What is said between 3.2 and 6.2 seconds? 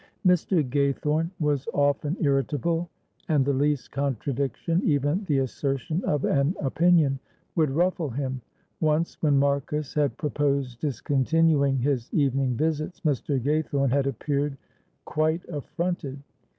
and the least contradiction even the assertion